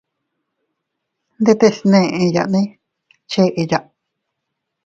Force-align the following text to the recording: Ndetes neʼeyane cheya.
Ndetes 1.41 1.75
neʼeyane 1.89 2.61
cheya. 3.31 3.79